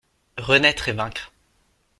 [0.39, 1.31] Renaître et vaincre